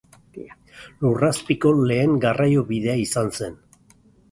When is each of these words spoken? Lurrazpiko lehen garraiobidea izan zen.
Lurrazpiko 1.05 1.75
lehen 1.91 2.17
garraiobidea 2.25 2.99
izan 3.05 3.33
zen. 3.39 3.63